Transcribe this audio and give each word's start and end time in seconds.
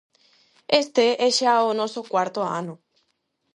Este 0.83 1.05
é 1.27 1.27
xa 1.37 1.53
o 1.69 1.71
noso 1.79 2.01
cuarto 2.11 2.39
ano. 2.59 2.75